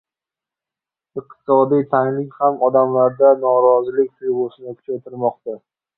iqtisodiy 1.21 1.85
tanglik 1.91 2.33
ham 2.45 2.57
odamlarda 2.69 3.29
norozilik 3.45 4.11
tuyg‘usini 4.23 4.79
kuchaytirmoqda. 4.81 5.59